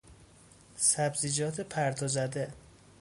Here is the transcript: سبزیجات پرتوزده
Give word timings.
سبزیجات 0.77 1.61
پرتوزده 1.61 2.53